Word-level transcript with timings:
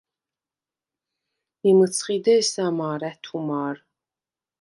მი 1.61 1.71
მჷცხი 1.77 2.17
დე̄სა 2.25 2.67
მა̄რ, 2.77 3.01
ა̈თუ 3.09 3.37
მა̄რ. 3.47 3.75